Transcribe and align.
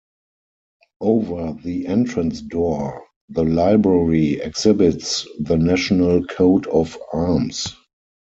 Over 1.01 1.55
the 1.63 1.85
entrance 1.85 2.41
door, 2.41 3.03
the 3.29 3.43
library 3.43 4.41
exhibits 4.41 5.27
the 5.39 5.57
national 5.57 6.25
coat 6.25 6.65
of 6.65 6.97
arms. 7.13 7.75